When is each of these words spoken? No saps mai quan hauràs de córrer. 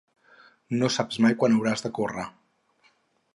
No 0.79 0.89
saps 0.95 1.19
mai 1.25 1.35
quan 1.43 1.57
hauràs 1.59 1.85
de 1.87 1.93
córrer. 1.99 2.27